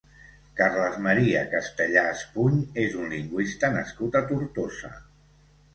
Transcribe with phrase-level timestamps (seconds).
[0.61, 4.97] Carles Maria Castellà Espuny és un lingüista nascut a Tortosa.